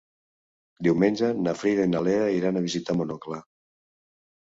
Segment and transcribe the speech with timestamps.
[0.85, 3.39] Diumenge na Frida i na Lea iran a visitar mon oncle.